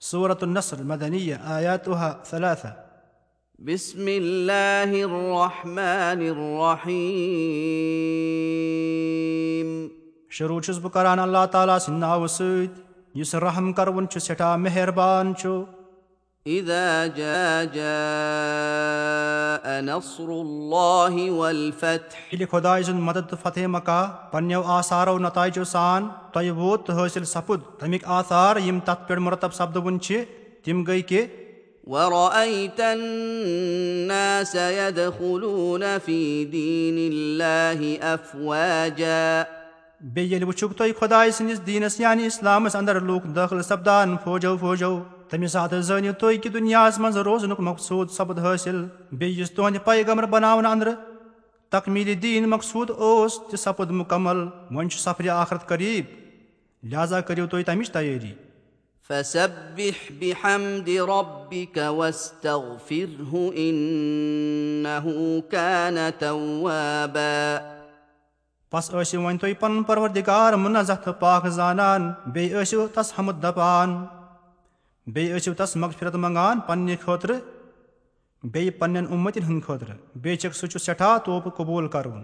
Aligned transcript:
صورة 0.00 0.38
النصر 0.42 0.82
مدنية 0.82 1.36
آياتها 1.56 2.20
ثلاثة. 2.24 2.72
بسم 3.58 4.08
الله 4.08 5.04
الرحمن 5.04 6.20
الرحيم. 6.34 6.96
شروع 10.30 10.60
چھُس 10.60 10.78
بہٕ 10.78 10.90
کران 10.92 11.18
اللہ 11.18 11.46
تعالیٰ 11.52 11.78
سٕنٛدِ 11.78 12.00
ناوٕ 12.00 12.26
سۭتۍ 12.26 12.66
یُس 13.14 13.34
رحم 13.34 13.72
کروُن 13.72 14.08
چھُ 14.08 14.18
سٮ۪ٹھاہ 14.20 14.56
مہربان 14.56 15.34
چھُ 15.34 15.48
إذا 16.46 17.06
جاء 17.06 17.64
جاء 17.64 17.66
نصر 17.66 17.74
الله 17.74 17.74
والفتح 17.74 19.15
ییٚلہِ 22.32 22.48
خۄداے 22.50 22.82
سُنٛد 22.82 23.02
مدد 23.08 23.30
تہٕ 23.30 23.38
فتح 23.42 23.66
مکا 23.66 24.00
پننیو 24.30 24.62
آثارو 24.76 25.18
نتایجو 25.18 25.64
سان 25.64 26.08
تۄہہِ 26.32 26.50
ووت 26.50 26.86
تہٕ 26.86 26.96
حٲصِل 26.98 27.24
سپُد 27.24 27.60
تمیِکۍ 27.78 28.04
آثار 28.18 28.56
یِم 28.66 28.78
تتھ 28.84 29.02
پٮ۪ٹھ 29.08 29.20
مُرتب 29.20 29.54
سپدوُن 29.54 30.00
چھِ 30.00 30.24
تِم 30.64 30.84
گٔے 30.88 31.00
کہِ 31.02 31.26
ورأيت 31.86 32.80
الناس 32.80 34.54
يدخلون 34.54 35.98
في 35.98 36.44
دين 36.44 36.96
الله 37.12 37.98
أفواجا 38.14 39.46
بیٚیہِ 40.00 40.30
ییٚلہِ 40.30 40.48
وٕچھُکھ 40.48 40.74
تُہۍ 40.76 40.92
خۄداے 40.98 41.30
سٕنٛدِس 41.30 41.66
دیٖنس 41.66 42.00
یعنی 42.00 42.26
اِسلامس 42.26 42.76
انٛدر 42.76 43.00
لوٗکھ 43.00 43.26
دٲخل 43.36 43.62
سپدان 43.62 44.16
فوجو 44.24 44.56
فوجو 44.60 44.98
تمہِ 45.30 45.48
ساتہٕ 45.48 45.80
زٲنِو 45.80 46.12
تُہۍ 46.20 46.36
کہِ 46.42 46.52
دُنیاہس 46.52 46.98
منٛز 46.98 47.16
روزنُک 47.16 47.60
مقصوٗد 47.68 48.10
سپُد 48.16 48.38
حٲصِل 48.44 48.84
بیٚیہِ 49.12 49.38
یُس 49.40 49.50
تُہنٛدِ 49.50 49.84
پیغمر 49.84 50.26
بناونہٕ 50.26 50.70
انٛدرٕ 50.70 50.94
تکمیٖلی 51.70 52.14
دیٖن 52.14 52.48
مقصوٗد 52.50 52.90
اوس 52.90 53.38
تہِ 53.50 53.58
سپُد 53.58 53.90
مُکمل 53.90 54.46
وۄنۍ 54.70 54.88
چھُ 54.88 54.98
سفرِ 55.00 55.28
آخرت 55.28 55.68
قریٖب 55.68 56.04
لہٰذا 56.90 57.20
کٔرِو 57.20 57.46
تُہۍ 57.46 57.62
تمِچ 57.66 57.90
تیٲری 57.92 58.32
فسبح 59.08 59.98
بحمد 60.20 60.88
ربك 60.88 61.76
واستغفره 61.76 63.52
إنه 63.56 65.04
كان 65.50 65.98
توابا 66.18 67.76
بس 68.72 68.90
ٲسِو 68.90 69.22
وۄنۍ 69.22 69.38
تُہۍ 69.40 69.54
پنُن 69.60 69.82
پروردِگار 69.82 70.52
مُنظت 70.52 71.04
تہٕ 71.04 71.20
پاک 71.20 71.48
زانان 71.48 72.12
بیٚیہِ 72.32 72.62
ٲسِو 72.62 72.86
تس 72.94 73.12
حمد 73.18 73.42
دپان 73.42 74.04
بیٚیہِ 75.06 75.36
ٲسِو 75.36 75.54
تس 75.54 75.76
مغفرت 75.76 76.14
منٛگان 76.14 76.60
پننہِ 76.60 76.96
خٲطرٕ 77.04 77.38
بیٚیہِ 78.42 78.78
پننٮ۪ن 78.78 79.06
اُمتٮ۪ن 79.10 79.42
ہٕنٛدِ 79.42 79.64
خٲطرٕ 79.66 79.96
بیٚیہِ 80.14 80.38
چھکھ 80.38 80.56
سُہ 80.56 80.66
چھُ 80.66 80.80
سٮ۪ٹھاہ 80.80 81.18
طوفہٕ 81.24 81.56
قبوٗل 81.56 81.88
کرُن 81.88 82.22